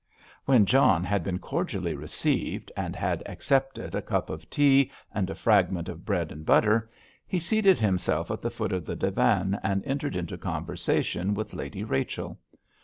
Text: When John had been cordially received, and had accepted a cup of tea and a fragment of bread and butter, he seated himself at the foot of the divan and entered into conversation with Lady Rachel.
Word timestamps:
When 0.45 0.65
John 0.65 1.03
had 1.03 1.23
been 1.23 1.37
cordially 1.37 1.93
received, 1.93 2.71
and 2.75 2.95
had 2.95 3.21
accepted 3.27 3.93
a 3.93 4.01
cup 4.01 4.31
of 4.31 4.49
tea 4.49 4.89
and 5.13 5.29
a 5.29 5.35
fragment 5.35 5.87
of 5.87 6.05
bread 6.05 6.31
and 6.31 6.43
butter, 6.43 6.89
he 7.27 7.37
seated 7.39 7.79
himself 7.79 8.31
at 8.31 8.41
the 8.41 8.49
foot 8.49 8.71
of 8.71 8.83
the 8.83 8.95
divan 8.95 9.59
and 9.61 9.85
entered 9.85 10.15
into 10.15 10.39
conversation 10.39 11.35
with 11.35 11.53
Lady 11.53 11.83
Rachel. 11.83 12.39